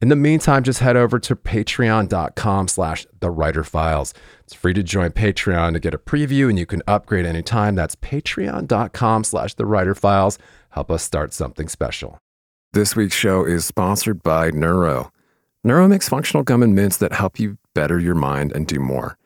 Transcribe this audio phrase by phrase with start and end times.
[0.00, 4.14] In the meantime, just head over to patreon.com slash the writer files.
[4.44, 7.74] It's free to join Patreon to get a preview and you can upgrade anytime.
[7.74, 10.38] That's patreon.com slash the writer files.
[10.70, 12.20] Help us start something special.
[12.74, 15.10] This week's show is sponsored by Neuro.
[15.64, 19.18] Neuro makes functional gum and mints that help you better your mind and do more.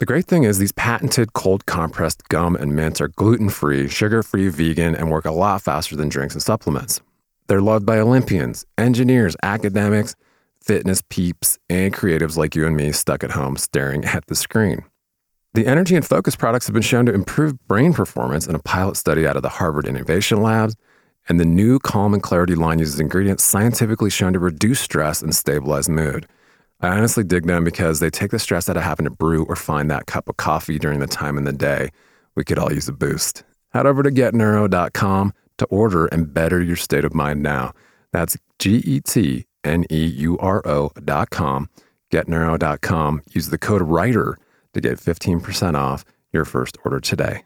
[0.00, 4.24] The great thing is, these patented cold compressed gum and mints are gluten free, sugar
[4.24, 7.00] free, vegan, and work a lot faster than drinks and supplements.
[7.48, 10.16] They're loved by Olympians, engineers, academics,
[10.66, 14.84] fitness peeps, and creatives like you and me stuck at home staring at the screen.
[15.54, 18.96] The energy and focus products have been shown to improve brain performance in a pilot
[18.96, 20.76] study out of the Harvard Innovation Labs
[21.28, 25.34] and the new Calm and Clarity line uses ingredients scientifically shown to reduce stress and
[25.34, 26.26] stabilize mood.
[26.80, 29.56] I honestly dig them because they take the stress out of having to brew or
[29.56, 31.90] find that cup of coffee during the time in the day.
[32.34, 33.44] We could all use a boost.
[33.70, 37.72] Head over to getneuro.com to order and better your state of mind now.
[38.12, 41.68] That's G E T N U R O.com,
[42.10, 43.22] getneuro.com.
[43.30, 44.36] Use the code WRITER
[44.74, 47.42] to get 15% off your first order today.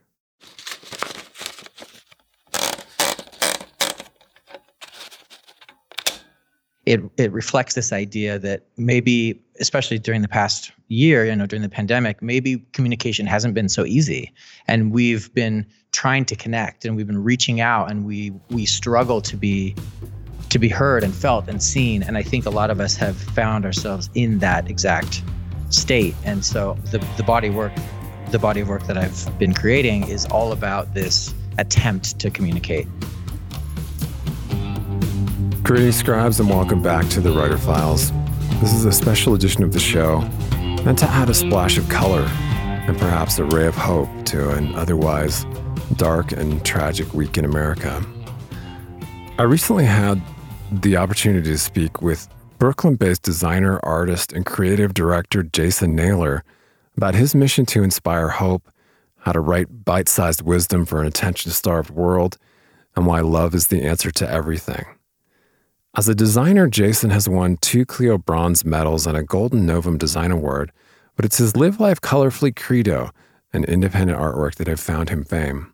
[6.87, 11.63] it it reflects this idea that maybe especially during the past year you know during
[11.63, 14.33] the pandemic maybe communication hasn't been so easy
[14.67, 19.21] and we've been trying to connect and we've been reaching out and we we struggle
[19.21, 19.75] to be
[20.51, 23.17] to be heard and felt and seen and i think a lot of us have
[23.17, 25.23] found ourselves in that exact
[25.71, 27.73] state and so the the body work
[28.31, 32.87] the body of work that i've been creating is all about this attempt to communicate
[35.63, 38.11] Greetings, scribes, and welcome back to the Writer Files.
[38.61, 40.19] This is a special edition of the show
[40.85, 44.75] meant to add a splash of color and perhaps a ray of hope to an
[44.75, 45.47] otherwise
[45.95, 48.05] dark and tragic week in America.
[49.39, 50.21] I recently had
[50.71, 56.45] the opportunity to speak with Brooklyn based designer, artist, and creative director Jason Naylor
[56.97, 58.71] about his mission to inspire hope,
[59.19, 62.37] how to write bite sized wisdom for an attention starved world,
[62.95, 64.85] and why love is the answer to everything.
[65.97, 70.31] As a designer, Jason has won two Clio bronze medals and a Golden Novum Design
[70.31, 70.71] Award,
[71.17, 73.11] but it's his Live Life Colorfully credo
[73.53, 75.73] and independent artwork that have found him fame.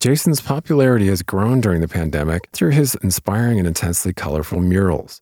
[0.00, 5.20] Jason's popularity has grown during the pandemic through his inspiring and intensely colorful murals.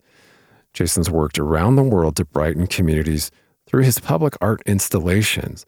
[0.73, 3.33] Jason's worked around the world to brighten communities
[3.67, 5.67] through his public art installations,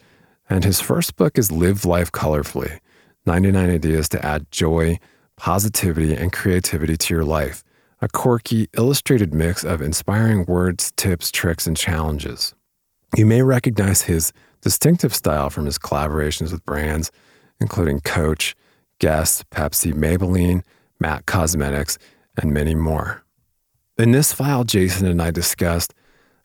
[0.48, 2.78] and his first book is Live Life Colorfully
[3.26, 5.00] 99 Ideas to Add Joy,
[5.37, 7.65] Positivity, and Creativity to Your Life
[8.03, 12.54] a quirky, illustrated mix of inspiring words, tips, tricks, and challenges.
[13.15, 14.32] You may recognize his
[14.62, 17.10] distinctive style from his collaborations with brands
[17.60, 18.56] including Coach,
[19.00, 20.62] Guess, Pepsi, Maybelline,
[21.00, 21.99] MAC Cosmetics,
[22.41, 23.25] and many more.
[23.99, 25.93] In this file, Jason and I discussed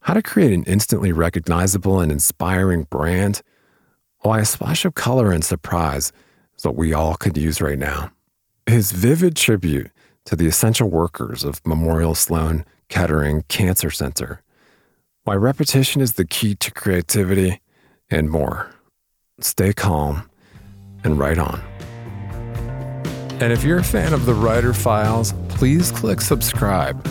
[0.02, 3.42] how to create an instantly recognizable and inspiring brand,
[4.20, 6.12] why a splash of color and surprise
[6.58, 8.12] is what we all could use right now.
[8.66, 9.92] His vivid tribute
[10.26, 14.42] to the essential workers of Memorial Sloan Kettering Cancer Center,
[15.24, 17.62] why repetition is the key to creativity,
[18.10, 18.72] and more.
[19.40, 20.30] Stay calm
[21.04, 21.75] and write on.
[23.42, 27.04] And if you're a fan of the Writer Files, please click subscribe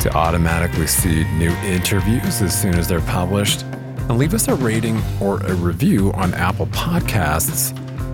[0.00, 3.62] to automatically see new interviews as soon as they're published.
[3.62, 7.70] And leave us a rating or a review on Apple Podcasts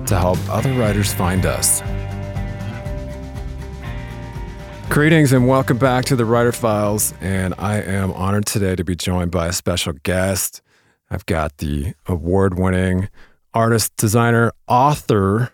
[0.08, 1.80] to help other writers find us.
[4.90, 7.14] Greetings and welcome back to the Writer Files.
[7.22, 10.60] And I am honored today to be joined by a special guest.
[11.10, 13.08] I've got the award winning
[13.54, 15.53] artist, designer, author,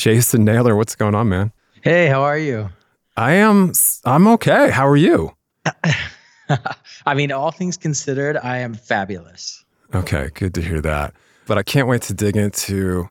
[0.00, 0.74] Jason Naylor.
[0.76, 1.52] What's going on, man?
[1.82, 2.70] Hey, how are you?
[3.18, 3.72] I am
[4.06, 4.70] I'm okay.
[4.70, 5.36] How are you?
[7.06, 9.62] I mean, all things considered, I am fabulous.
[9.94, 11.12] Okay, good to hear that.
[11.46, 13.10] But I can't wait to dig into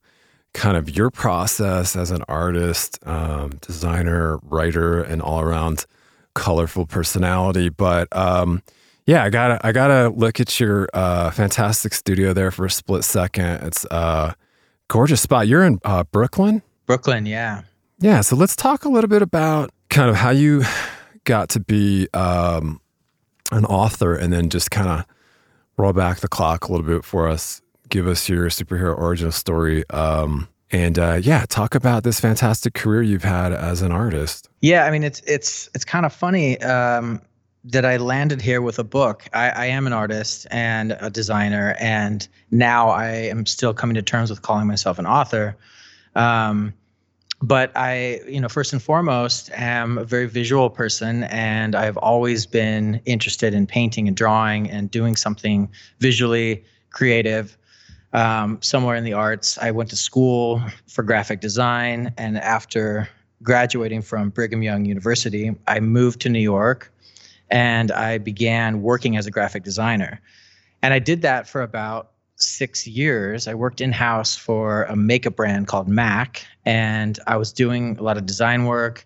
[0.56, 5.86] kind of your process as an artist, um, designer, writer, and all around
[6.34, 7.70] colorful personality.
[7.70, 8.64] But um,
[9.06, 13.04] yeah, I gotta I gotta look at your uh, fantastic studio there for a split
[13.04, 13.62] second.
[13.62, 14.36] It's a
[14.88, 15.48] gorgeous spot.
[15.48, 16.64] You're in uh, Brooklyn.
[16.90, 17.62] Brooklyn, yeah.
[18.00, 18.22] Yeah.
[18.22, 20.64] So let's talk a little bit about kind of how you
[21.24, 22.82] got to be um,
[23.52, 25.06] an author, and then just kind of
[25.78, 27.62] roll back the clock a little bit for us.
[27.90, 29.88] Give us your superhero origin story.
[29.92, 34.50] Um, and uh, yeah, talk about this fantastic career you've had as an artist.
[34.62, 36.60] Yeah, I mean it's it's it's kind of funny.
[36.62, 37.22] Um,
[37.66, 39.26] that I landed here with a book.
[39.32, 44.02] I, I, am an artist and a designer, and now I am still coming to
[44.02, 45.56] terms with calling myself an author.
[46.16, 46.74] Um,
[47.42, 52.46] but I, you know, first and foremost, am a very visual person, and I've always
[52.46, 55.70] been interested in painting and drawing and doing something
[56.00, 57.58] visually creative.
[58.12, 63.08] Um, somewhere in the arts, I went to school for graphic design, and after
[63.44, 66.92] graduating from Brigham Young University, I moved to New York
[67.50, 70.22] and I began working as a graphic designer.
[70.82, 73.48] And I did that for about six years.
[73.48, 78.04] I worked in house for a makeup brand called MAC, and I was doing a
[78.04, 79.06] lot of design work,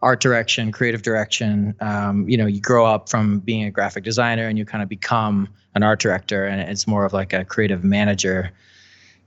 [0.00, 1.74] art direction, creative direction.
[1.80, 4.88] Um, you know, you grow up from being a graphic designer and you kind of
[4.88, 8.50] become an art director, and it's more of like a creative manager.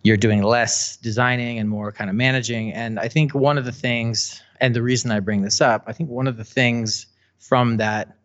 [0.03, 2.71] You're doing less designing and more kind of managing.
[2.73, 5.93] And I think one of the things, and the reason I bring this up, I
[5.93, 7.07] think one of the things
[7.39, 8.15] from that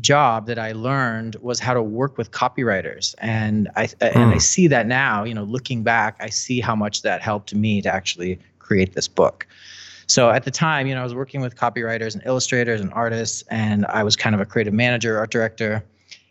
[0.00, 3.94] job that I learned was how to work with copywriters, and I mm.
[4.00, 4.38] and I hmm.
[4.38, 5.24] see that now.
[5.24, 9.08] You know, looking back, I see how much that helped me to actually create this
[9.08, 9.46] book.
[10.06, 13.42] So at the time, you know, I was working with copywriters and illustrators and artists,
[13.50, 15.84] and I was kind of a creative manager, art director,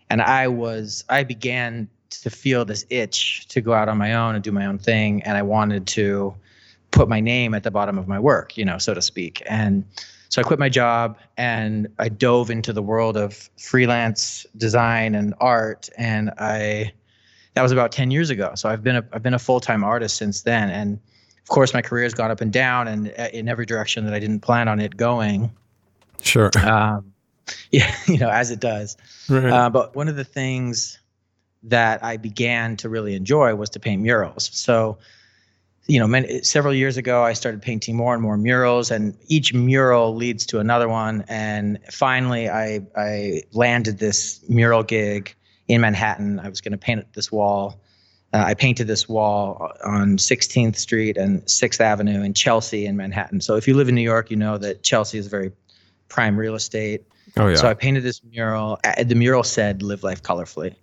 [0.10, 1.88] and I was I began
[2.22, 5.24] to feel this itch to go out on my own and do my own thing,
[5.24, 6.36] and I wanted to
[6.92, 9.84] put my name at the bottom of my work, you know, so to speak, and
[10.34, 15.36] so I quit my job and I dove into the world of freelance design and
[15.40, 15.90] art.
[15.96, 16.92] And I,
[17.54, 18.54] that was about 10 years ago.
[18.56, 20.72] So I've been a, I've been a full-time artist since then.
[20.72, 21.00] And
[21.44, 24.16] of course my career has gone up and down and uh, in every direction that
[24.16, 25.52] I didn't plan on it going.
[26.24, 26.50] Sure.
[26.64, 27.14] Um,
[27.70, 28.98] yeah, you know, as it does.
[29.30, 29.52] Right.
[29.52, 30.98] Uh, but one of the things
[31.62, 34.50] that I began to really enjoy was to paint murals.
[34.52, 34.98] So
[35.88, 39.54] you know, many, several years ago, I started painting more and more murals, and each
[39.54, 41.26] mural leads to another one.
[41.28, 45.36] And finally, I I landed this mural gig
[45.68, 46.40] in Manhattan.
[46.40, 47.82] I was going to paint this wall.
[48.34, 53.42] Uh, I painted this wall on 16th Street and 6th Avenue in Chelsea in Manhattan.
[53.42, 55.52] So if you live in New York, you know that Chelsea is very
[56.08, 57.04] prime real estate.
[57.38, 57.56] Oh yeah.
[57.56, 58.80] So I painted this mural.
[59.04, 60.76] The mural said "Live life colorfully."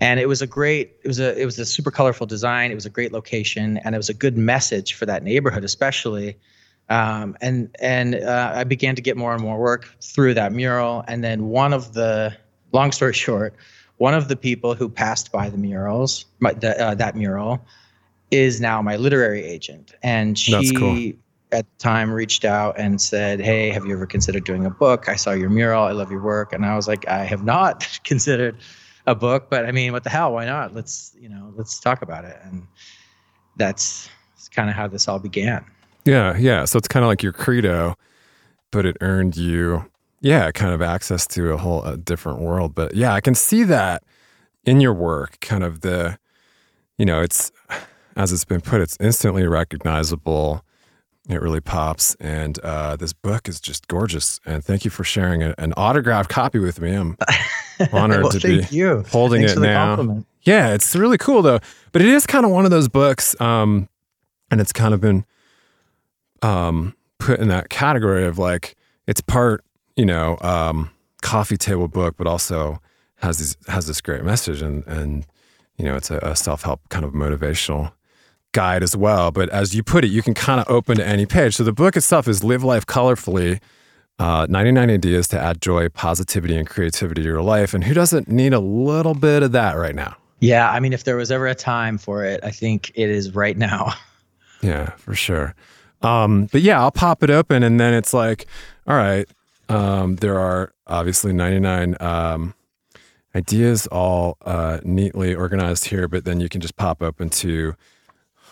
[0.00, 2.70] And it was a great it was a it was a super colorful design.
[2.70, 6.36] It was a great location and it was a good message for that neighborhood especially
[6.88, 11.04] um, and and uh, i began to get more and more work through that mural.
[11.08, 12.36] And then one of the
[12.72, 13.54] long story short
[13.98, 17.64] one of the people who passed by the murals my, the, uh, that mural
[18.30, 19.94] is now my literary agent.
[20.02, 21.12] And she cool.
[21.52, 25.08] at the time reached out and said hey have you ever considered doing a book?
[25.08, 25.84] I saw your mural.
[25.84, 26.52] I love your work.
[26.52, 28.58] And i was like i have not considered
[29.06, 30.32] a book, but I mean, what the hell?
[30.32, 30.74] Why not?
[30.74, 32.36] Let's you know, let's talk about it.
[32.44, 32.66] And
[33.56, 34.08] that's,
[34.54, 35.64] kind of how this all began.
[36.06, 36.64] Yeah, yeah.
[36.64, 37.96] So it's kind of like your credo,
[38.70, 39.84] but it earned you,
[40.20, 42.74] yeah, kind of access to a whole a different world.
[42.74, 44.02] But yeah, I can see that
[44.64, 46.18] in your work, kind of the,
[46.96, 47.52] you know, it's
[48.16, 50.64] as it's been put, it's instantly recognizable.
[51.28, 52.14] It really pops.
[52.16, 54.40] And uh, this book is just gorgeous.
[54.46, 56.94] And thank you for sharing a, an autographed copy with me.
[56.94, 57.16] I'm
[57.92, 59.04] honored well, to be you.
[59.10, 59.96] holding Thanks it now.
[59.96, 60.26] Compliment.
[60.42, 61.58] Yeah, it's really cool though.
[61.90, 63.88] But it is kind of one of those books, um,
[64.50, 65.24] and it's kind of been
[66.42, 68.76] um, put in that category of like
[69.08, 69.64] it's part,
[69.96, 70.90] you know, um,
[71.22, 72.80] coffee table book, but also
[73.16, 75.26] has this has this great message, and and
[75.76, 77.92] you know, it's a, a self help kind of motivational
[78.56, 79.30] guide as well.
[79.30, 81.56] But as you put it, you can kind of open to any page.
[81.56, 83.60] So the book itself is Live Life Colorfully
[84.18, 87.74] uh, 99 ideas to add joy, positivity, and creativity to your life.
[87.74, 90.16] And who doesn't need a little bit of that right now?
[90.40, 90.70] Yeah.
[90.70, 93.56] I mean, if there was ever a time for it, I think it is right
[93.56, 93.92] now.
[94.62, 95.54] Yeah, for sure.
[96.00, 98.46] Um, but yeah, I'll pop it open and then it's like,
[98.86, 99.28] all right,
[99.68, 102.54] um, there are obviously 99 um,
[103.34, 107.74] ideas all uh, neatly organized here, but then you can just pop open to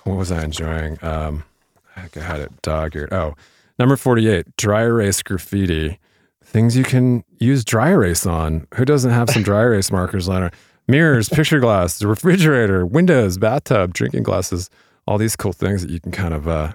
[0.04, 0.98] what was I enjoying?
[1.02, 1.44] Um,
[1.96, 3.12] I had it dog eared.
[3.12, 3.34] Oh,
[3.78, 5.98] Number 48, dry erase graffiti.
[6.44, 8.66] Things you can use dry erase on.
[8.74, 10.54] Who doesn't have some dry erase markers on it?
[10.86, 14.70] Mirrors, picture glass, refrigerator, windows, bathtub, drinking glasses,
[15.06, 16.72] all these cool things that you can kind of uh,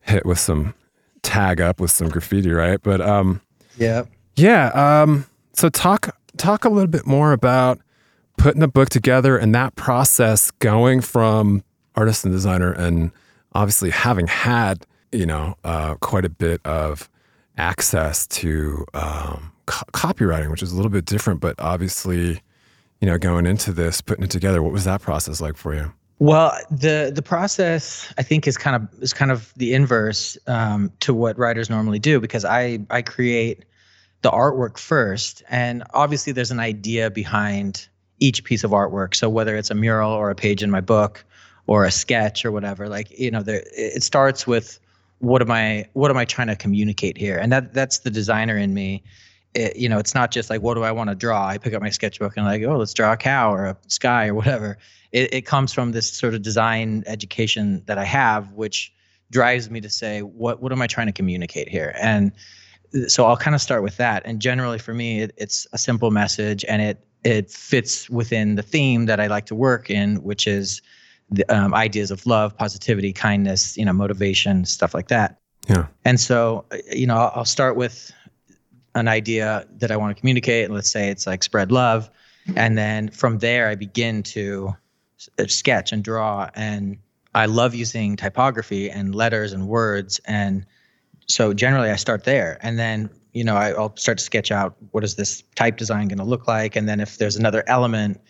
[0.00, 0.74] hit with some
[1.22, 2.80] tag up with some graffiti, right?
[2.82, 3.42] But um,
[3.76, 4.04] yeah,
[4.36, 4.68] yeah.
[4.68, 7.80] Um, so talk talk a little bit more about
[8.38, 11.62] putting the book together and that process going from
[11.98, 13.10] artist and designer and
[13.52, 17.10] obviously having had you know uh, quite a bit of
[17.58, 22.40] access to um, co- copywriting, which is a little bit different, but obviously,
[23.00, 25.92] you know, going into this, putting it together, what was that process like for you?
[26.20, 30.90] Well, the the process I think is kind of is kind of the inverse um,
[31.00, 33.64] to what writers normally do because I I create
[34.22, 37.88] the artwork first, and obviously there's an idea behind
[38.18, 39.14] each piece of artwork.
[39.14, 41.24] So whether it's a mural or a page in my book
[41.68, 44.80] or a sketch or whatever, like you know, there, it starts with
[45.20, 48.58] what am I what am I trying to communicate here, and that that's the designer
[48.58, 49.04] in me.
[49.54, 51.46] It, you know, it's not just like what do I want to draw.
[51.46, 54.26] I pick up my sketchbook and like, oh, let's draw a cow or a sky
[54.26, 54.76] or whatever
[55.12, 58.92] it, it comes from this sort of design education that I have, which
[59.30, 61.94] drives me to say, what what am I trying to communicate here?
[62.00, 62.32] And
[63.06, 64.22] so I'll kind of start with that.
[64.24, 68.62] And generally, for me, it, it's a simple message, and it it fits within the
[68.62, 70.82] theme that I like to work in, which is
[71.30, 75.38] the um, ideas of love, positivity, kindness, you know, motivation, stuff like that.
[75.68, 75.86] Yeah.
[76.04, 78.10] And so, you know, I'll, I'll start with
[78.94, 80.64] an idea that I want to communicate.
[80.64, 82.08] And let's say it's like spread love,
[82.56, 84.74] and then from there, I begin to
[85.38, 86.96] uh, sketch and draw and
[87.34, 90.64] I love using typography and letters and words and
[91.26, 94.76] so generally I start there and then you know I, will start to sketch out
[94.92, 98.20] what is this type design going to look like and then if there's another element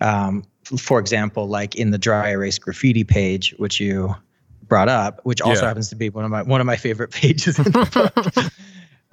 [0.00, 0.44] um,
[0.76, 4.14] for example like in the dry erase graffiti page which you
[4.62, 5.68] brought up which also yeah.
[5.68, 8.52] happens to be one of my one of my favorite pages in the book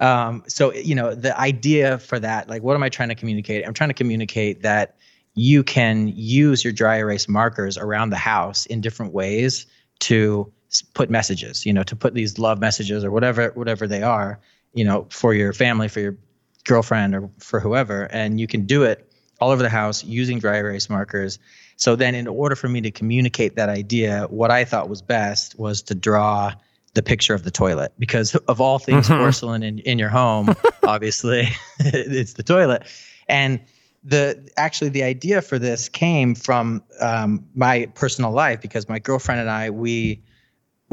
[0.00, 3.66] um, so you know the idea for that like what am I trying to communicate
[3.66, 4.96] I'm trying to communicate that
[5.34, 9.66] you can use your dry erase markers around the house in different ways
[10.00, 10.52] to
[10.92, 14.40] put messages you know to put these love messages or whatever whatever they are
[14.72, 16.16] you know for your family for your
[16.64, 19.08] girlfriend or for whoever and you can do it
[19.44, 21.38] all over the house using dry erase markers.
[21.76, 25.58] So then in order for me to communicate that idea what i thought was best
[25.58, 26.52] was to draw
[26.94, 29.20] the picture of the toilet because of all things mm-hmm.
[29.20, 31.48] porcelain in, in your home obviously
[31.78, 32.84] it's the toilet.
[33.28, 33.60] And
[34.02, 39.40] the actually the idea for this came from um, my personal life because my girlfriend
[39.40, 40.22] and I we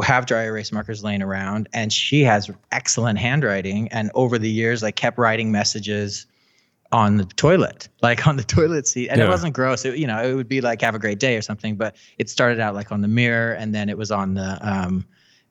[0.01, 3.87] have dry erase markers laying around and she has excellent handwriting.
[3.89, 6.25] And over the years I kept writing messages
[6.91, 9.25] on the toilet like on the toilet seat and yeah.
[9.25, 11.41] it wasn't gross it, you know it would be like have a great day or
[11.41, 14.57] something but it started out like on the mirror and then it was on the
[14.61, 15.05] um,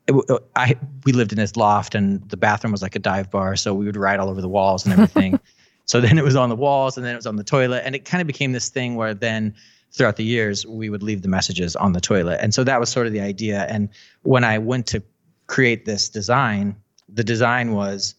[0.07, 0.15] it,
[0.57, 3.73] I we lived in this loft and the bathroom was like a dive bar so
[3.75, 5.41] we would write all over the walls and everything
[5.91, 7.83] So then it was on the walls and then it was on the toilet.
[7.85, 9.53] And it kind of became this thing where then
[9.91, 12.39] throughout the years, we would leave the messages on the toilet.
[12.41, 13.67] And so that was sort of the idea.
[13.69, 13.89] And
[14.23, 15.03] when I went to
[15.49, 16.77] create this design,
[17.09, 18.15] the design was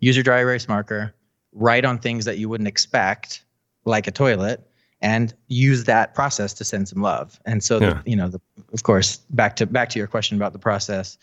[0.00, 1.14] user dry erase marker,
[1.54, 3.44] write on things that you wouldn't expect,
[3.84, 4.66] like a toilet,
[5.00, 7.38] and use that process to send some love.
[7.44, 8.00] And so, yeah.
[8.04, 8.40] the, you know, the,
[8.72, 11.18] of course, back to back to your question about the process.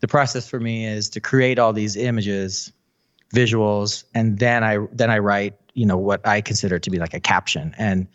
[0.00, 2.72] The process for me is to create all these images
[3.34, 7.14] visuals, and then I then I write you know what I consider to be like
[7.14, 7.74] a caption.
[7.78, 8.06] And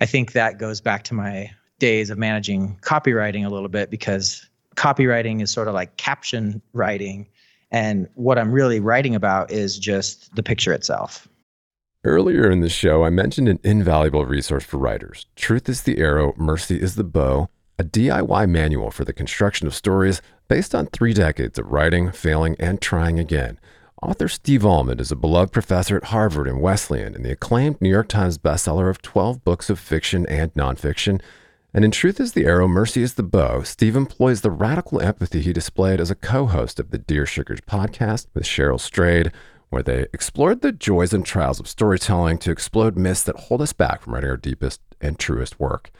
[0.00, 4.48] I think that goes back to my days of managing copywriting a little bit because
[4.76, 7.28] copywriting is sort of like caption writing.
[7.70, 11.28] And what I'm really writing about is just the picture itself.
[12.04, 16.34] Earlier in the show, I mentioned an invaluable resource for writers Truth is the Arrow,
[16.36, 21.12] Mercy is the Bow, a DIY manual for the construction of stories based on three
[21.12, 23.58] decades of writing, failing, and trying again.
[24.02, 27.88] Author Steve Almond is a beloved professor at Harvard and Wesleyan and the acclaimed New
[27.88, 31.20] York Times bestseller of 12 books of fiction and nonfiction.
[31.76, 35.42] And in Truth is the Arrow, Mercy is the Bow, Steve employs the radical empathy
[35.42, 39.30] he displayed as a co host of the Dear Sugars podcast with Cheryl Strayed,
[39.68, 43.74] where they explored the joys and trials of storytelling to explode myths that hold us
[43.74, 45.90] back from writing our deepest and truest work.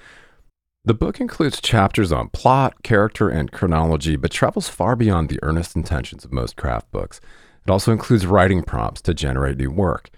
[0.87, 5.77] The book includes chapters on plot, character, and chronology, but travels far beyond the earnest
[5.77, 7.21] intentions of most craft books.
[7.67, 10.09] It also includes writing prompts to generate new work.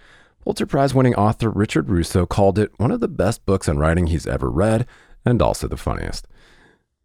[0.41, 4.07] Pulitzer Prize winning author Richard Russo called it one of the best books on writing
[4.07, 4.87] he's ever read,
[5.29, 6.27] and also the funniest.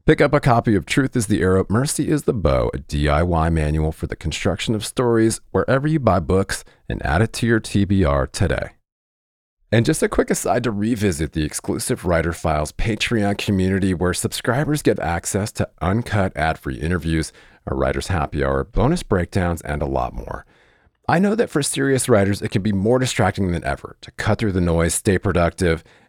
[0.07, 3.53] Pick up a copy of Truth is the Arrow, Mercy is the Bow, a DIY
[3.53, 7.59] manual for the construction of stories, wherever you buy books, and add it to your
[7.59, 8.73] TBR today.
[9.73, 14.83] And just a quick aside to revisit the exclusive Writer Files Patreon community where subscribers
[14.83, 17.33] get access to uncut ad free interviews,
[17.67, 20.45] a writer's happy hour, bonus breakdowns, and a lot more.
[21.09, 24.39] I know that for serious writers, it can be more distracting than ever to cut
[24.39, 25.83] through the noise, stay productive,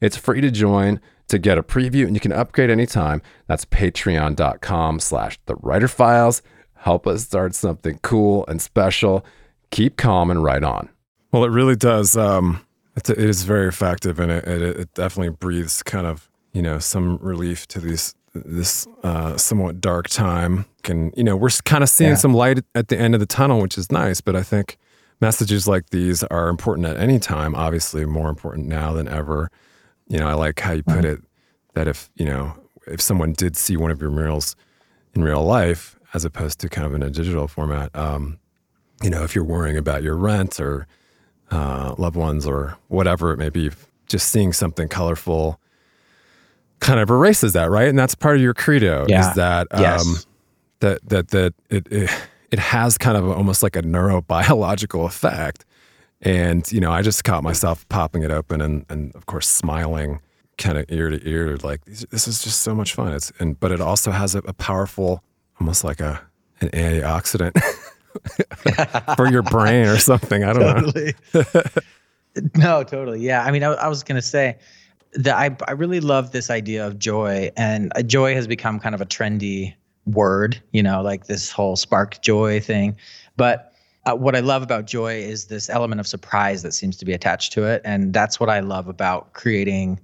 [0.00, 3.22] It's free to join to get a preview and you can upgrade anytime.
[3.46, 6.42] That's patreon.com slash the writer files.
[6.74, 9.24] Help us start something cool and special.
[9.70, 10.88] Keep calm and write on.
[11.32, 12.16] Well, it really does.
[12.16, 16.62] Um, it, it is very effective and it, it, it definitely breathes kind of, you
[16.62, 20.66] know, some relief to these this uh, somewhat dark time.
[20.84, 22.16] And, you know, we're kind of seeing yeah.
[22.16, 24.20] some light at the end of the tunnel, which is nice.
[24.20, 24.76] But I think
[25.20, 29.50] messages like these are important at any time, obviously more important now than ever.
[30.08, 31.06] You know, I like how you put mm-hmm.
[31.06, 31.20] it
[31.74, 32.54] that if, you know,
[32.86, 34.56] if someone did see one of your murals
[35.14, 38.38] in real life, as opposed to kind of in a digital format, um,
[39.02, 40.86] you know, if you're worrying about your rent or
[41.50, 43.70] uh, loved ones or whatever it may be,
[44.06, 45.60] just seeing something colorful
[46.80, 47.88] kind of erases that, right?
[47.88, 49.28] And that's part of your credo yeah.
[49.28, 50.26] is that um, yes.
[50.80, 52.10] that that that it, it
[52.50, 55.64] it has kind of almost like a neurobiological effect.
[56.22, 60.20] And you know, I just caught myself popping it open and and of course smiling
[60.58, 63.12] kind of ear to ear like this is just so much fun.
[63.12, 65.22] It's and but it also has a, a powerful
[65.60, 66.20] almost like a
[66.60, 67.52] an antioxidant
[69.16, 70.44] for your brain or something.
[70.44, 71.14] I don't totally.
[71.34, 71.42] know.
[72.54, 73.20] no, totally.
[73.20, 73.44] Yeah.
[73.44, 74.56] I mean, I, I was going to say
[75.14, 78.94] that I, I really love this idea of joy, and uh, joy has become kind
[78.94, 79.74] of a trendy
[80.06, 82.96] word, you know, like this whole spark joy thing.
[83.36, 83.72] But
[84.06, 87.12] uh, what I love about joy is this element of surprise that seems to be
[87.12, 87.82] attached to it.
[87.84, 90.00] And that's what I love about creating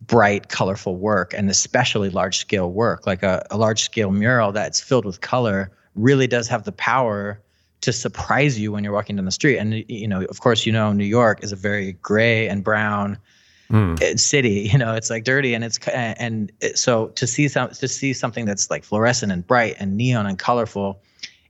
[0.00, 3.06] bright, colorful work and especially large scale work.
[3.06, 7.40] Like a, a large scale mural that's filled with color really does have the power
[7.82, 9.58] to surprise you when you're walking down the street.
[9.58, 13.18] And, you know, of course, you know, New York is a very gray and brown
[13.70, 14.18] mm.
[14.18, 14.68] city.
[14.72, 18.14] You know, it's like dirty and it's and it, so to see some to see
[18.14, 21.02] something that's like fluorescent and bright and neon and colorful,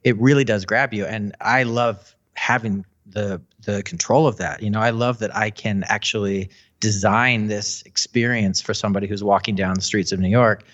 [0.05, 1.05] it really does grab you.
[1.07, 4.63] And I love having the the control of that.
[4.63, 9.55] You know, I love that I can actually design this experience for somebody who's walking
[9.55, 10.65] down the streets of New York.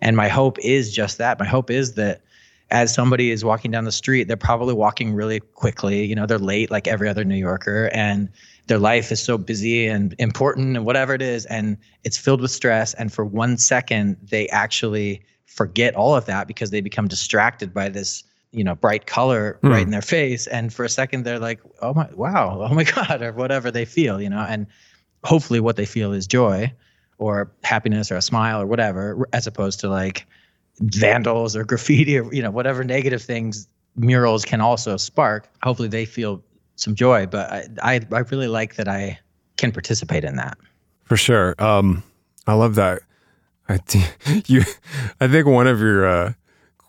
[0.00, 1.38] And my hope is just that.
[1.38, 2.22] My hope is that
[2.70, 6.04] as somebody is walking down the street, they're probably walking really quickly.
[6.06, 8.30] You know, they're late like every other New Yorker, and
[8.70, 12.52] their life is so busy and important and whatever it is and it's filled with
[12.52, 17.74] stress and for one second they actually forget all of that because they become distracted
[17.74, 19.70] by this you know bright color mm.
[19.70, 22.84] right in their face and for a second they're like oh my wow oh my
[22.96, 24.66] god or whatever they feel you know and
[25.24, 26.72] hopefully what they feel is joy
[27.18, 30.26] or happiness or a smile or whatever as opposed to like
[30.80, 36.04] vandals or graffiti or you know whatever negative things murals can also spark hopefully they
[36.04, 36.42] feel
[36.80, 37.26] some joy.
[37.26, 39.18] But I, I, I really like that I
[39.56, 40.58] can participate in that.
[41.04, 41.54] For sure.
[41.58, 42.02] Um,
[42.46, 43.02] I love that.
[43.68, 43.78] I
[44.46, 44.62] you,
[45.20, 46.32] I think one of your uh,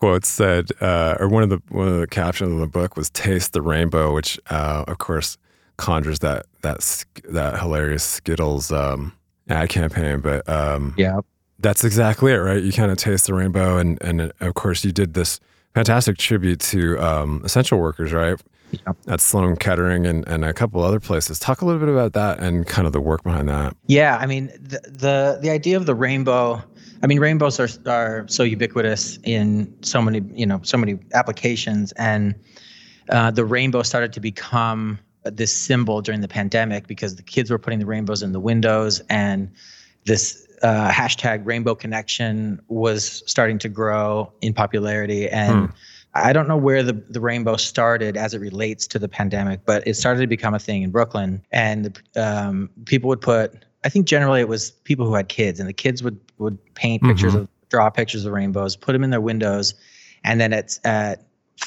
[0.02, 3.08] quotes said, uh, or one of the one of the captions of the book was
[3.08, 5.38] "Taste the rainbow," which uh, of course
[5.76, 9.12] conjures that that that hilarious Skittles um,
[9.48, 10.18] ad campaign.
[10.18, 11.20] But um, yeah,
[11.60, 12.60] that's exactly it, right?
[12.60, 15.38] You kind of taste the rainbow, and and of course you did this
[15.72, 18.42] fantastic tribute to um, essential workers, right?
[18.72, 18.92] yeah.
[19.06, 21.38] at Sloan Kettering and, and a couple other places.
[21.38, 23.76] Talk a little bit about that and kind of the work behind that.
[23.86, 26.62] Yeah, I mean the the, the idea of the rainbow.
[27.02, 31.92] I mean rainbows are are so ubiquitous in so many you know so many applications,
[31.92, 32.34] and
[33.08, 37.58] uh, the rainbow started to become this symbol during the pandemic because the kids were
[37.58, 39.50] putting the rainbows in the windows and
[40.04, 45.76] this uh, hashtag rainbow connection was starting to grow in popularity and hmm.
[46.14, 49.86] I don't know where the, the rainbow started as it relates to the pandemic, but
[49.86, 51.42] it started to become a thing in Brooklyn.
[51.52, 55.66] And um, people would put, I think generally it was people who had kids, and
[55.66, 57.12] the kids would would paint mm-hmm.
[57.12, 59.74] pictures of, draw pictures of rainbows, put them in their windows,
[60.24, 61.24] and then it's at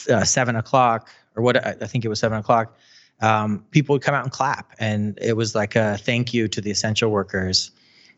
[0.09, 2.77] uh, seven o'clock or what I think it was seven o'clock.
[3.21, 6.61] Um, people would come out and clap, and it was like a thank you to
[6.61, 7.71] the essential workers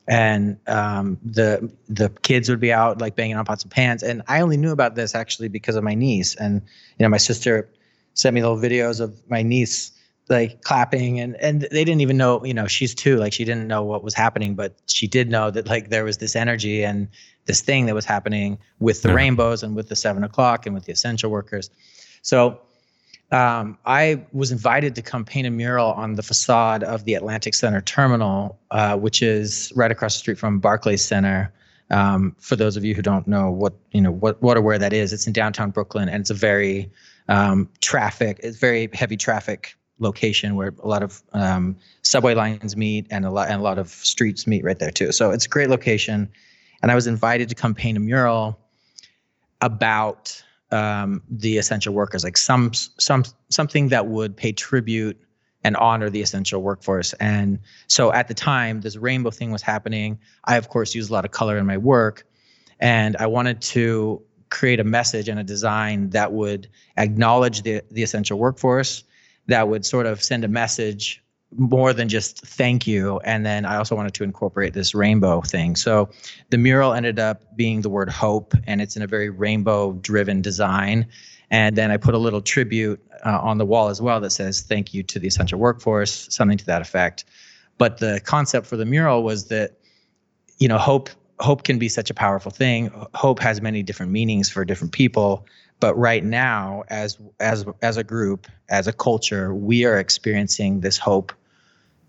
[0.08, 4.04] and um, the the kids would be out like banging on pots and pans.
[4.04, 6.36] And I only knew about this actually because of my niece.
[6.36, 6.62] And
[6.98, 7.70] you know, my sister
[8.14, 9.92] sent me little videos of my niece
[10.30, 13.68] like clapping and and they didn't even know you know she's two like she didn't
[13.68, 17.08] know what was happening but she did know that like there was this energy and
[17.46, 19.16] this thing that was happening with the yeah.
[19.16, 21.70] rainbows and with the seven o'clock and with the essential workers
[22.22, 22.60] so
[23.32, 27.56] um, I was invited to come paint a mural on the facade of the Atlantic
[27.56, 31.52] Center terminal, uh, which is right across the street from Barclays Center.
[31.90, 34.80] Um, for those of you who don't know what you know what what or where
[34.80, 36.90] that is, it's in downtown Brooklyn, and it's a very
[37.28, 38.40] um, traffic.
[38.44, 43.32] It's very heavy traffic location where a lot of um, subway lines meet and a
[43.32, 45.12] lot and a lot of streets meet right there too.
[45.12, 46.30] So it's a great location,
[46.82, 48.60] and I was invited to come paint a mural
[49.62, 55.20] about um, the essential workers, like some some something that would pay tribute
[55.64, 57.14] and honor the essential workforce.
[57.14, 60.20] And so at the time, this rainbow thing was happening.
[60.46, 62.26] I of course use a lot of color in my work,
[62.80, 68.04] and I wanted to create a message and a design that would acknowledge the the
[68.04, 69.04] essential workforce,
[69.48, 71.24] that would sort of send a message
[71.56, 73.20] more than just thank you.
[73.20, 75.76] And then I also wanted to incorporate this rainbow thing.
[75.76, 76.10] So
[76.50, 80.42] the mural ended up being the word hope, and it's in a very rainbow driven
[80.42, 81.08] design.
[81.50, 84.62] And then I put a little tribute uh, on the wall as well that says
[84.62, 87.24] thank you to the essential workforce, something to that effect.
[87.78, 89.78] But the concept for the mural was that,
[90.60, 92.92] you know, hope hope can be such a powerful thing.
[93.14, 95.46] Hope has many different meanings for different people.
[95.80, 100.98] But right now, as as as a group, as a culture, we are experiencing this
[100.98, 101.32] hope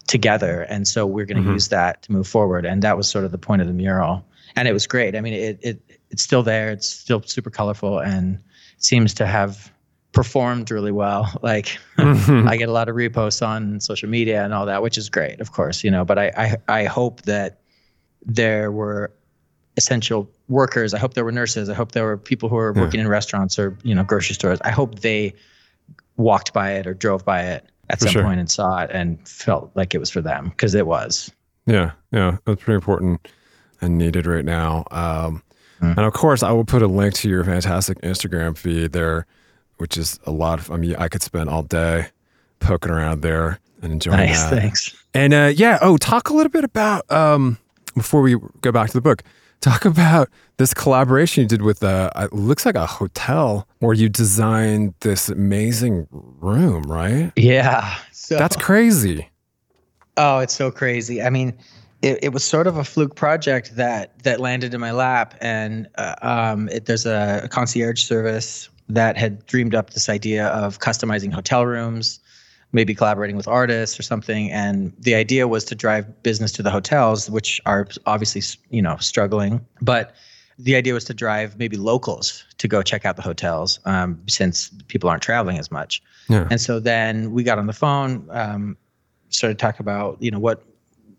[0.06, 1.52] together, and so we're going to mm-hmm.
[1.52, 2.64] use that to move forward.
[2.64, 4.24] And that was sort of the point of the mural,
[4.56, 5.14] and it was great.
[5.14, 6.70] I mean, it it it's still there.
[6.70, 8.38] It's still super colorful, and
[8.78, 9.70] seems to have
[10.12, 11.30] performed really well.
[11.42, 12.48] Like mm-hmm.
[12.48, 15.40] I get a lot of reposts on social media and all that, which is great,
[15.40, 16.04] of course, you know.
[16.04, 17.60] But I I, I hope that
[18.24, 19.12] there were
[19.76, 20.94] essential workers.
[20.94, 21.68] I hope there were nurses.
[21.68, 22.82] I hope there were people who were yeah.
[22.82, 24.58] working in restaurants or you know grocery stores.
[24.62, 25.34] I hope they
[26.16, 28.22] walked by it or drove by it at for some sure.
[28.22, 31.30] point and saw it and felt like it was for them because it was.
[31.66, 33.28] Yeah, yeah, that's pretty important
[33.80, 34.84] and needed right now.
[34.90, 35.42] Um,
[35.80, 35.96] mm.
[35.96, 39.26] And of course, I will put a link to your fantastic Instagram feed there,
[39.76, 40.70] which is a lot of.
[40.70, 42.08] I mean, I could spend all day
[42.60, 44.60] poking around there and enjoying nice, that.
[44.60, 44.96] Thanks.
[45.14, 47.58] And uh, yeah, oh, talk a little bit about um,
[47.94, 49.22] before we go back to the book
[49.60, 53.94] Talk about this collaboration you did with a, uh, it looks like a hotel where
[53.94, 57.32] you designed this amazing room, right?
[57.36, 57.96] Yeah.
[58.12, 59.28] So, That's crazy.
[60.16, 61.22] Oh, it's so crazy.
[61.22, 61.56] I mean,
[62.02, 65.88] it, it was sort of a fluke project that that landed in my lap, and
[65.96, 70.78] uh, um, it, there's a, a concierge service that had dreamed up this idea of
[70.78, 72.20] customizing hotel rooms
[72.72, 74.50] maybe collaborating with artists or something.
[74.50, 78.96] And the idea was to drive business to the hotels, which are obviously, you know,
[78.98, 79.64] struggling.
[79.80, 80.14] But
[80.58, 84.70] the idea was to drive maybe locals to go check out the hotels um, since
[84.88, 86.02] people aren't traveling as much.
[86.28, 86.48] Yeah.
[86.50, 88.76] And so then we got on the phone, um,
[89.30, 90.64] started talking about, you know, what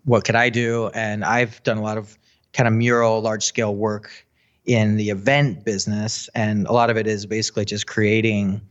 [0.05, 0.89] what could I do?
[0.93, 2.17] And I've done a lot of
[2.53, 4.25] kind of mural, large scale work
[4.65, 8.61] in the event business, and a lot of it is basically just creating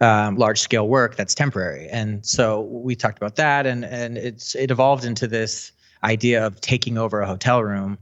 [0.00, 1.88] um, large scale work that's temporary.
[1.88, 5.72] And so we talked about that, and and it's it evolved into this
[6.04, 7.98] idea of taking over a hotel room.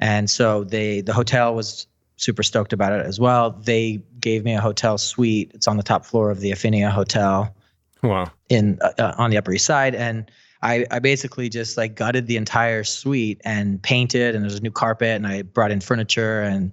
[0.00, 3.50] And so they the hotel was super stoked about it as well.
[3.50, 5.52] They gave me a hotel suite.
[5.54, 7.54] It's on the top floor of the Affinia Hotel.
[8.02, 8.30] Wow.
[8.48, 10.30] In uh, uh on the Upper East Side, and
[10.62, 14.70] I, I basically just like gutted the entire suite and painted, and there's a new
[14.70, 16.72] carpet, and I brought in furniture and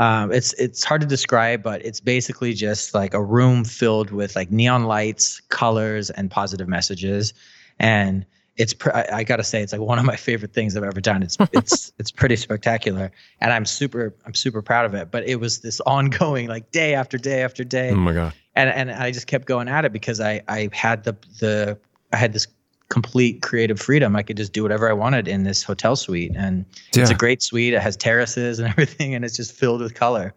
[0.00, 4.34] um, it's it's hard to describe, but it's basically just like a room filled with
[4.34, 7.32] like neon lights, colors, and positive messages.
[7.78, 8.26] And
[8.56, 10.82] it's pr- I, I got to say it's like one of my favorite things I've
[10.82, 11.22] ever done.
[11.22, 15.12] It's it's it's pretty spectacular, and I'm super I'm super proud of it.
[15.12, 17.90] But it was this ongoing like day after day after day.
[17.90, 18.32] Oh my god!
[18.56, 21.78] And and I just kept going at it because I I had the the
[22.12, 22.48] I had this
[22.88, 24.16] complete creative freedom.
[24.16, 26.32] I could just do whatever I wanted in this hotel suite.
[26.36, 27.02] And yeah.
[27.02, 27.74] it's a great suite.
[27.74, 30.34] It has terraces and everything, and it's just filled with color.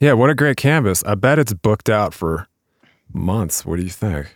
[0.00, 1.04] Yeah, what a great canvas.
[1.04, 2.48] I bet it's booked out for
[3.12, 3.66] months.
[3.66, 4.34] What do you think?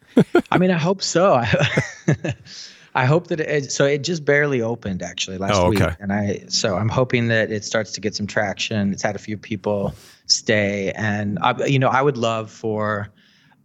[0.50, 1.34] I mean, I hope so.
[2.94, 5.86] I, hope that it, so it just barely opened actually last oh, okay.
[5.86, 5.96] week.
[6.00, 8.92] And I, so I'm hoping that it starts to get some traction.
[8.92, 9.94] It's had a few people
[10.26, 10.92] stay.
[10.92, 13.08] And I, you know, I would love for,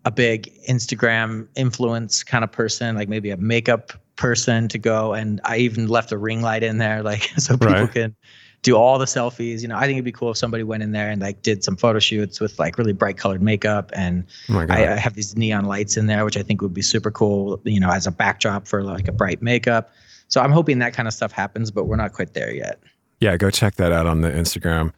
[0.05, 5.13] a big Instagram influence kind of person, like maybe a makeup person to go.
[5.13, 7.91] And I even left a ring light in there, like so people right.
[7.91, 8.15] can
[8.63, 9.61] do all the selfies.
[9.61, 11.63] You know, I think it'd be cool if somebody went in there and like did
[11.63, 13.91] some photo shoots with like really bright colored makeup.
[13.93, 16.81] And oh I, I, have these neon lights in there, which I think would be
[16.81, 19.91] super cool, you know, as a backdrop for like a bright makeup.
[20.27, 22.79] So I'm hoping that kind of stuff happens, but we're not quite there yet.
[23.19, 24.93] Yeah, go check that out on the Instagram.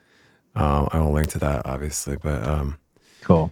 [0.55, 2.77] Uh, I will link to that obviously, but um,
[3.21, 3.51] cool.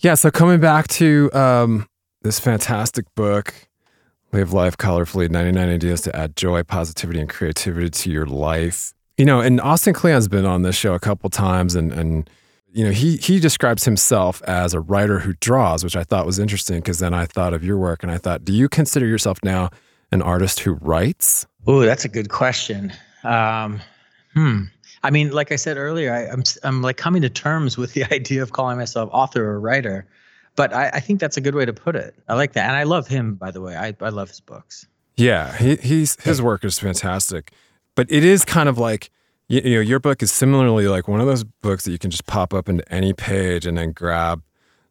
[0.00, 1.88] Yeah, so coming back to um,
[2.22, 3.52] this fantastic book,
[4.32, 8.94] Live Life Colorfully 99 Ideas to Add Joy, Positivity, and Creativity to Your Life.
[9.16, 12.30] You know, and Austin Kleon's been on this show a couple times, and, and
[12.72, 16.38] you know, he, he describes himself as a writer who draws, which I thought was
[16.38, 19.40] interesting because then I thought of your work and I thought, do you consider yourself
[19.42, 19.70] now
[20.12, 21.44] an artist who writes?
[21.66, 22.92] Oh, that's a good question.
[23.24, 23.80] Um,
[24.32, 24.64] hmm.
[25.02, 27.94] I mean, like I said earlier, I, am I'm, I'm like coming to terms with
[27.94, 30.06] the idea of calling myself author or writer,
[30.56, 32.14] but I, I think that's a good way to put it.
[32.28, 33.34] I like that, and I love him.
[33.34, 34.86] By the way, I I love his books.
[35.16, 37.52] Yeah, he, he's his work is fantastic,
[37.94, 39.10] but it is kind of like
[39.48, 42.10] you, you know your book is similarly like one of those books that you can
[42.10, 44.42] just pop up into any page and then grab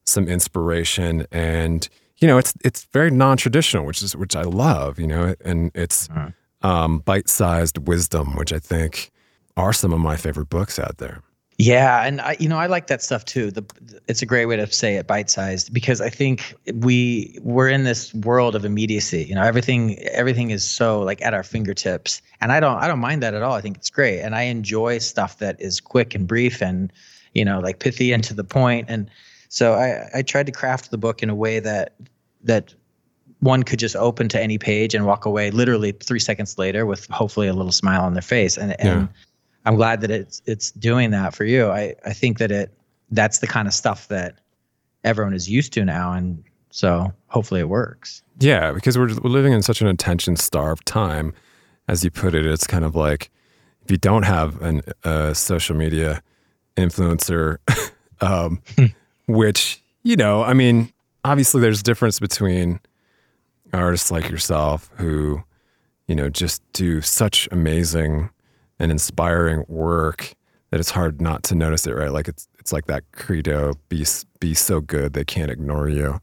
[0.05, 5.07] some inspiration and you know it's it's very non-traditional which is which I love you
[5.07, 6.29] know and it's uh-huh
[6.61, 9.11] um, bite sized wisdom, which I think
[9.57, 11.21] are some of my favorite books out there.
[11.59, 13.49] Yeah, and I, you know, I like that stuff too.
[13.49, 13.65] The,
[14.07, 18.13] it's a great way to say it, bite-sized, because I think we we're in this
[18.13, 19.23] world of immediacy.
[19.23, 22.99] You know, everything everything is so like at our fingertips, and I don't I don't
[22.99, 23.53] mind that at all.
[23.53, 26.93] I think it's great, and I enjoy stuff that is quick and brief, and
[27.33, 28.85] you know, like pithy and to the point.
[28.87, 29.09] And
[29.49, 31.95] so I I tried to craft the book in a way that
[32.43, 32.71] that
[33.39, 37.07] one could just open to any page and walk away literally three seconds later with
[37.07, 38.57] hopefully a little smile on their face.
[38.57, 39.07] And, and yeah.
[39.67, 41.67] I'm glad that it's it's doing that for you.
[41.67, 42.71] I, I think that it
[43.11, 44.39] that's the kind of stuff that
[45.03, 48.21] everyone is used to now and so hopefully it works.
[48.39, 51.33] Yeah, because we're, we're living in such an attention starved time.
[51.87, 53.29] As you put it, it's kind of like
[53.83, 56.21] if you don't have an, a social media
[56.75, 57.57] influencer,
[58.21, 58.61] um,
[59.27, 60.93] which, you know, I mean,
[61.25, 62.79] obviously there's a difference between
[63.73, 65.43] artists like yourself who,
[66.07, 68.29] you know, just do such amazing
[68.79, 70.33] and inspiring work
[70.71, 72.11] that it's hard not to notice it, right?
[72.11, 74.05] Like it's it's like that credo: be
[74.39, 76.19] be so good they can't ignore you.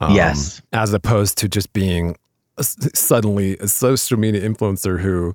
[0.00, 0.60] Um, yes.
[0.72, 2.16] As opposed to just being
[2.58, 5.34] a, suddenly a social media influencer who,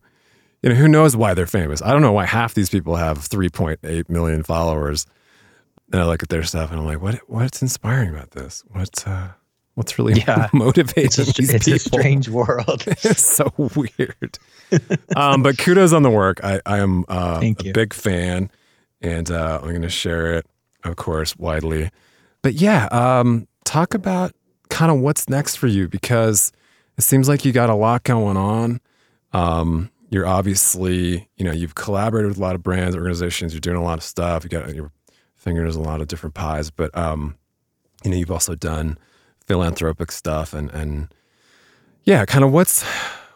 [0.62, 1.82] you know, who knows why they're famous.
[1.82, 5.06] I don't know why half these people have 3.8 million followers.
[5.92, 8.64] And I look at their stuff and I'm like, what what's inspiring about this?
[8.70, 9.30] What uh,
[9.82, 10.48] What's really yeah.
[10.54, 11.76] motivating it's a, these it's people?
[11.76, 12.84] a strange world.
[12.88, 14.38] it's so weird.
[15.16, 16.40] um, but kudos on the work.
[16.44, 17.74] I, I am uh, a you.
[17.74, 18.52] big fan,
[19.02, 20.46] and uh, I'm going to share it,
[20.84, 21.90] of course, widely.
[22.44, 24.36] But yeah, um, talk about
[24.70, 26.52] kind of what's next for you because
[26.96, 28.82] it seems like you got a lot going on.
[29.34, 33.52] Um, you're obviously, you know, you've collaborated with a lot of brands, organizations.
[33.52, 34.44] You're doing a lot of stuff.
[34.44, 34.92] You got your
[35.38, 37.36] fingers in a lot of different pies, but um,
[38.04, 39.00] you know, you've also done
[39.46, 41.14] philanthropic stuff and and
[42.04, 42.84] yeah, kind of what's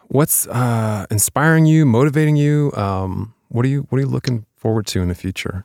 [0.08, 2.72] what's uh, inspiring you, motivating you.
[2.74, 5.64] Um, what are you what are you looking forward to in the future?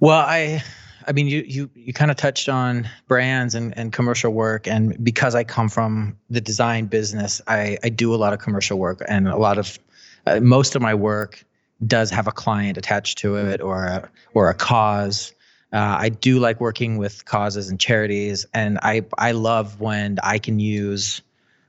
[0.00, 0.62] Well, I
[1.06, 5.02] I mean, you you you kind of touched on brands and, and commercial work, and
[5.02, 9.02] because I come from the design business, I I do a lot of commercial work,
[9.08, 9.78] and a lot of
[10.26, 11.44] uh, most of my work
[11.86, 15.32] does have a client attached to it or a, or a cause.
[15.72, 20.38] Uh, I do like working with causes and charities, and I I love when I
[20.38, 21.22] can use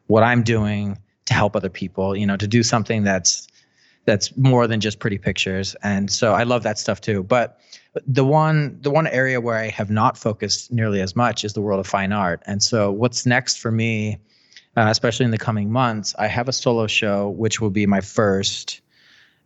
[0.07, 2.15] what I'm doing to help other people.
[2.15, 3.47] You know, to do something that's
[4.05, 7.23] that's more than just pretty pictures, and so I love that stuff too.
[7.23, 7.59] But
[8.07, 11.61] the one the one area where I have not focused nearly as much is the
[11.61, 12.41] world of fine art.
[12.45, 14.17] And so what's next for me,
[14.77, 18.01] uh, especially in the coming months, I have a solo show which will be my
[18.01, 18.81] first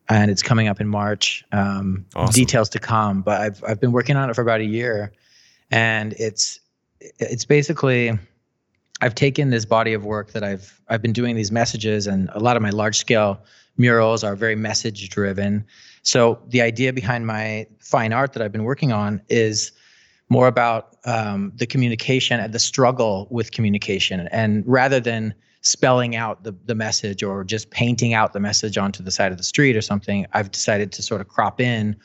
[0.09, 1.43] and it's coming up in March.
[1.51, 2.33] Um, awesome.
[2.33, 5.11] Details to come, but I've I've been working on it for about a year,
[5.71, 6.59] and it's
[6.99, 8.17] it's basically
[9.01, 12.39] I've taken this body of work that I've I've been doing these messages, and a
[12.39, 13.39] lot of my large scale
[13.77, 15.65] murals are very message driven.
[16.03, 19.71] So the idea behind my fine art that I've been working on is
[20.29, 24.27] more about um, the communication and the struggle with communication.
[24.31, 25.33] And rather than
[25.65, 29.37] spelling out the, the message or just painting out the message onto the side of
[29.37, 31.95] the street or something, I've decided to sort of crop in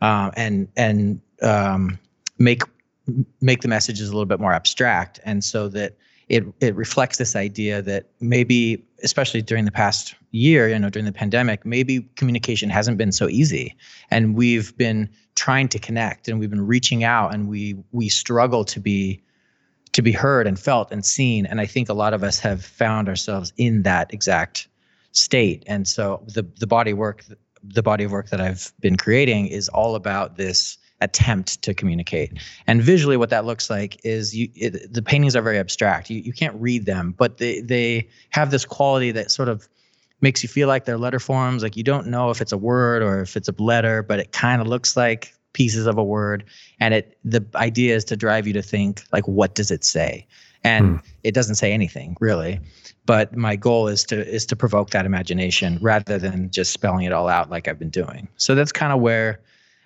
[0.00, 1.98] um, and and um,
[2.38, 2.62] make
[3.40, 5.96] make the messages a little bit more abstract, and so that
[6.28, 11.06] it it reflects this idea that maybe, especially during the past year, you know, during
[11.06, 13.76] the pandemic, maybe communication hasn't been so easy,
[14.10, 18.64] and we've been trying to connect, and we've been reaching out, and we we struggle
[18.64, 19.22] to be
[19.96, 22.62] to be heard and felt and seen, and I think a lot of us have
[22.62, 24.68] found ourselves in that exact
[25.12, 27.24] state, and so the the body work
[27.64, 32.38] the body of work that I've been creating is all about this attempt to communicate.
[32.66, 36.10] And visually, what that looks like is you, it, the paintings are very abstract.
[36.10, 39.66] You, you can't read them, but they, they have this quality that sort of
[40.20, 41.62] makes you feel like they're letter forms.
[41.62, 44.32] Like you don't know if it's a word or if it's a letter, but it
[44.32, 46.44] kind of looks like pieces of a word.
[46.78, 50.26] And it the idea is to drive you to think like, what does it say?
[50.62, 50.96] And hmm.
[51.24, 52.60] it doesn't say anything really
[53.06, 57.12] but my goal is to is to provoke that imagination rather than just spelling it
[57.12, 58.28] all out like I've been doing.
[58.36, 59.40] So that's kind of where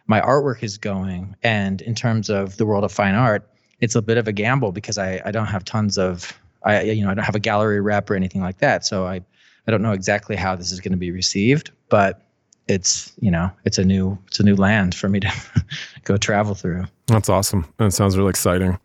[0.07, 1.37] my artwork is going.
[1.43, 3.49] And in terms of the world of fine art,
[3.81, 7.05] it's a bit of a gamble because I, I don't have tons of I you
[7.05, 8.85] know I don't have a gallery rep or anything like that.
[8.85, 9.23] So I
[9.67, 12.23] I don't know exactly how this is going to be received, but
[12.71, 15.33] it's you know it's a new it's a new land for me to
[16.05, 16.85] go travel through.
[17.07, 17.67] That's awesome.
[17.79, 18.79] That sounds really exciting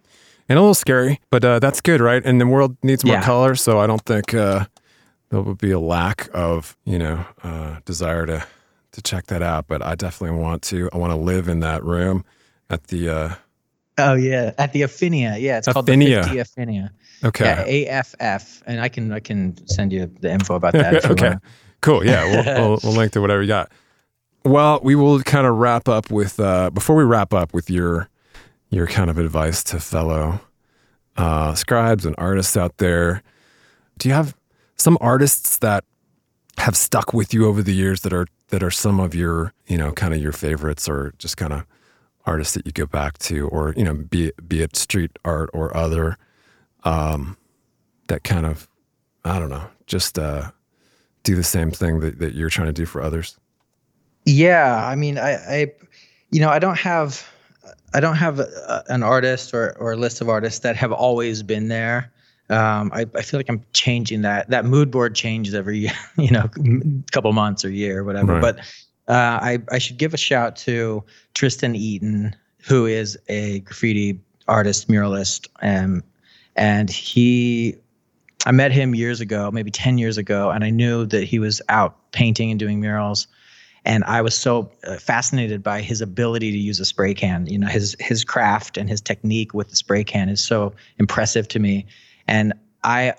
[0.47, 2.23] and a little scary, but uh, that's good, right?
[2.23, 3.23] And the world needs more yeah.
[3.23, 4.65] color, so I don't think uh,
[5.29, 8.45] there will be a lack of you know uh, desire to
[8.91, 9.67] to check that out.
[9.67, 10.89] But I definitely want to.
[10.93, 12.25] I want to live in that room
[12.69, 13.09] at the.
[13.09, 13.35] Uh,
[13.97, 15.39] oh yeah, at the Affinia.
[15.39, 15.73] Yeah, it's Affinia.
[15.73, 16.89] called the 50 Affinia.
[17.23, 17.85] Okay.
[17.87, 21.05] Yeah, AFF, and I can I can send you the info about that.
[21.11, 21.35] okay.
[21.85, 22.03] Cool.
[22.03, 23.71] Yeah, we'll, we'll, we'll link to whatever you got.
[24.43, 28.09] Well, we will kind of wrap up with uh, before we wrap up with your
[28.71, 30.41] your kind of advice to fellow
[31.15, 33.21] uh, scribes and artists out there.
[33.99, 34.35] Do you have
[34.77, 35.83] some artists that
[36.57, 39.77] have stuck with you over the years that are that are some of your you
[39.77, 41.67] know kind of your favorites or just kind of
[42.25, 45.51] artists that you go back to or you know be it, be it street art
[45.53, 46.17] or other
[46.83, 47.37] um,
[48.07, 48.67] that kind of
[49.23, 50.49] I don't know just uh,
[51.25, 53.37] do the same thing that, that you're trying to do for others.
[54.25, 55.71] Yeah, I mean, I, I
[56.31, 57.27] you know I don't have
[57.93, 61.43] I don't have a, an artist or, or a list of artists that have always
[61.43, 62.11] been there.
[62.49, 64.49] Um, I, I feel like I'm changing that.
[64.49, 66.49] That mood board changes every, you know,
[67.11, 68.33] couple months or year or whatever.
[68.33, 68.41] Right.
[68.41, 68.59] But
[69.07, 72.35] uh, I, I should give a shout to Tristan Eaton,
[72.67, 76.03] who is a graffiti artist, muralist, um,
[76.55, 77.77] and he.
[78.45, 81.61] I met him years ago, maybe 10 years ago, and I knew that he was
[81.67, 83.27] out painting and doing murals
[83.85, 87.45] and I was so uh, fascinated by his ability to use a spray can.
[87.45, 91.47] You know, his his craft and his technique with the spray can is so impressive
[91.49, 91.85] to me.
[92.27, 92.53] And
[92.83, 93.13] I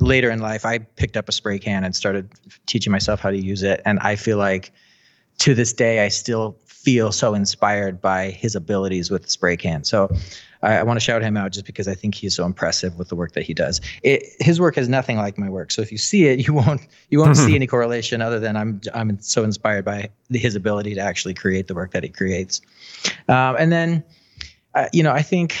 [0.00, 2.30] later in life I picked up a spray can and started
[2.66, 3.82] teaching myself how to use it.
[3.84, 4.72] And I feel like
[5.40, 9.84] to this day I still feel so inspired by his abilities with the spray can.
[9.84, 10.08] So
[10.62, 13.08] I, I want to shout him out just because I think he's so impressive with
[13.08, 13.80] the work that he does.
[14.02, 16.80] It, his work is nothing like my work, so if you see it, you won't
[17.10, 21.00] you won't see any correlation other than I'm I'm so inspired by his ability to
[21.00, 22.60] actually create the work that he creates.
[23.28, 24.04] Um, and then,
[24.74, 25.56] uh, you know, I think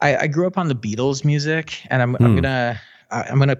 [0.00, 2.34] I, I, grew up on the Beatles music, and I'm, I'm hmm.
[2.36, 2.80] gonna
[3.10, 3.58] I'm gonna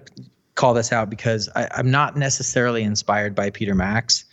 [0.55, 4.25] call this out because I, am not necessarily inspired by Peter Max.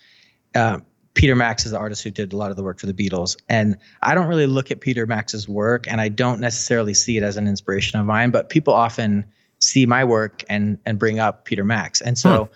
[0.55, 0.79] Uh,
[1.14, 3.37] Peter Max is the artist who did a lot of the work for the Beatles.
[3.48, 7.22] And I don't really look at Peter Max's work and I don't necessarily see it
[7.22, 9.25] as an inspiration of mine, but people often
[9.59, 12.01] see my work and and bring up Peter Max.
[12.01, 12.53] And so hmm.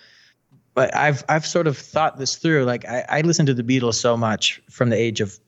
[0.75, 2.65] but I've I've sort of thought this through.
[2.65, 5.39] Like I, I listened to the Beatles so much from the age of,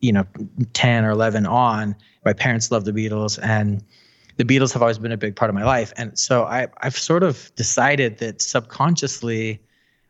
[0.00, 0.26] you know,
[0.72, 1.94] 10 or 11 on.
[2.24, 3.82] My parents loved the Beatles and
[4.36, 5.92] the Beatles have always been a big part of my life.
[5.96, 9.60] And so I, I've sort of decided that subconsciously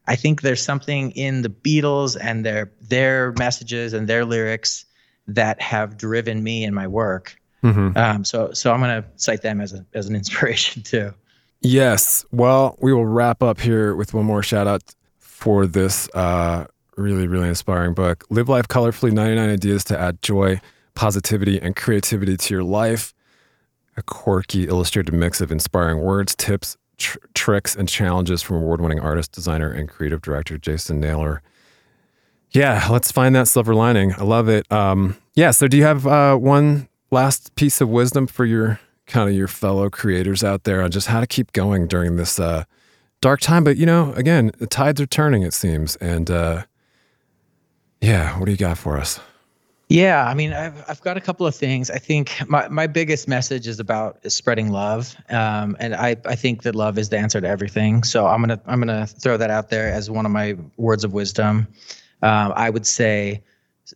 [0.09, 4.87] I think there's something in the Beatles and their their messages and their lyrics
[5.29, 7.39] that have driven me in my work.
[7.63, 7.97] Mm-hmm.
[7.97, 11.13] Um, so so I'm going to cite them as a as an inspiration too.
[11.61, 12.25] Yes.
[12.33, 14.83] Well, we will wrap up here with one more shout out
[15.19, 16.67] for this uh,
[16.97, 18.25] really really inspiring book.
[18.31, 19.13] Live life colorfully.
[19.13, 20.59] 99 ideas to add joy,
[20.95, 23.13] positivity, and creativity to your life.
[23.99, 29.01] A quirky illustrated mix of inspiring words, tips, tr- tricks and challenges from award winning
[29.01, 31.43] artist, designer, and creative director Jason Naylor.
[32.51, 34.15] Yeah, let's find that silver lining.
[34.15, 34.71] I love it.
[34.73, 39.29] Um, yeah, so do you have uh, one last piece of wisdom for your kind
[39.29, 42.65] of your fellow creators out there on just how to keep going during this uh,
[43.21, 43.65] dark time?
[43.65, 45.97] But, you know, again, the tides are turning, it seems.
[45.97, 46.65] And uh,
[48.01, 49.21] yeah, what do you got for us?
[49.89, 51.91] Yeah, I mean, I've I've got a couple of things.
[51.91, 56.63] I think my, my biggest message is about spreading love, um, and I I think
[56.65, 58.03] that love is the answer to everything.
[58.03, 61.15] So I'm gonna I'm gonna throw that out there as one of my words of
[61.15, 61.67] wisdom.
[62.21, 63.43] Um, I would say,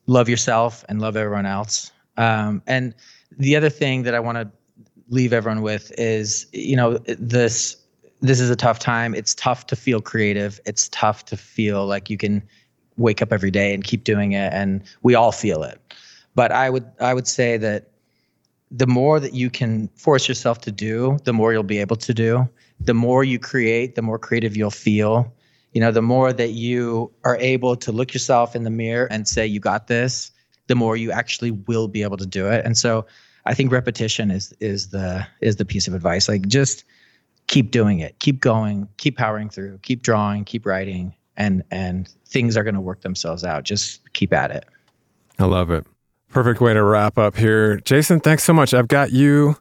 [0.06, 1.92] love yourself and love everyone else.
[2.16, 2.94] Um, and
[3.36, 4.50] the other thing that I want to
[5.08, 7.76] leave everyone with is, you know, this
[8.22, 9.14] this is a tough time.
[9.14, 10.58] It's tough to feel creative.
[10.64, 12.42] It's tough to feel like you can
[13.02, 15.80] wake up every day and keep doing it, and we all feel it.
[16.34, 17.90] But I would I would say that
[18.70, 22.14] the more that you can force yourself to do, the more you'll be able to
[22.14, 22.48] do.
[22.80, 25.32] The more you create, the more creative you'll feel.
[25.72, 29.28] You know, the more that you are able to look yourself in the mirror and
[29.28, 30.30] say you got this,
[30.68, 32.64] the more you actually will be able to do it.
[32.64, 33.06] And so
[33.44, 36.28] I think repetition is is the is the piece of advice.
[36.28, 36.84] Like just
[37.46, 42.56] keep doing it, keep going, keep powering through, keep drawing, keep writing, and and things
[42.56, 43.62] are going to work themselves out.
[43.64, 44.64] Just keep at it.
[45.38, 45.86] I love it.
[46.28, 47.78] Perfect way to wrap up here.
[47.80, 48.74] Jason, thanks so much.
[48.74, 49.56] I've got you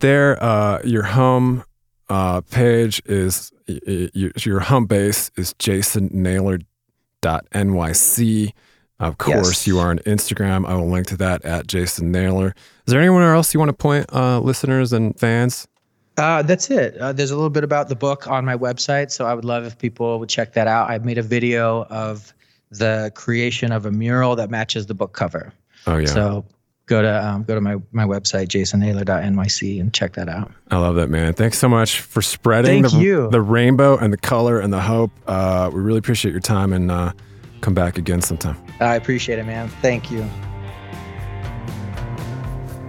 [0.00, 0.42] there.
[0.42, 1.62] Uh, your home
[2.08, 8.52] uh, page is your home base is jasonnaylor.nyc.
[8.98, 9.66] Of course, yes.
[9.66, 10.66] you are on Instagram.
[10.66, 12.54] I will link to that at Jason Naylor.
[12.86, 15.68] Is there anyone else you want to point uh, listeners and fans?
[16.16, 16.96] Uh, that's it.
[16.96, 19.64] Uh, there's a little bit about the book on my website, so I would love
[19.64, 20.88] if people would check that out.
[20.88, 22.32] I've made a video of
[22.70, 25.52] the creation of a mural that matches the book cover.
[25.86, 26.06] Oh yeah.
[26.06, 26.44] So
[26.86, 30.50] go to um, go to my my website jasonnaylor.nyc and check that out.
[30.70, 31.34] I love that man.
[31.34, 33.30] Thanks so much for spreading Thank the, you.
[33.30, 35.10] the rainbow and the color and the hope.
[35.26, 37.12] Uh, we really appreciate your time and uh,
[37.60, 38.56] come back again sometime.
[38.80, 39.68] I appreciate it, man.
[39.80, 40.28] Thank you.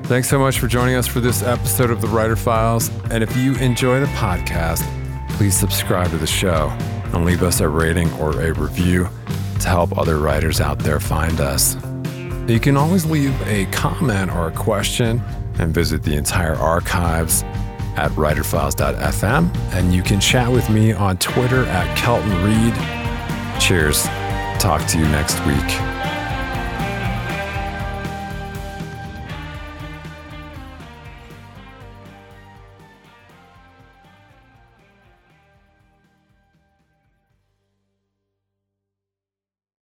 [0.07, 2.89] Thanks so much for joining us for this episode of the Writer Files.
[3.11, 4.81] And if you enjoy the podcast,
[5.31, 6.69] please subscribe to the show
[7.13, 9.09] and leave us a rating or a review
[9.59, 11.75] to help other writers out there find us.
[12.47, 15.21] You can always leave a comment or a question
[15.59, 17.43] and visit the entire archives
[17.97, 19.57] at writerfiles.fm.
[19.73, 23.61] And you can chat with me on Twitter at Kelton Reid.
[23.61, 24.05] Cheers.
[24.57, 25.96] Talk to you next week.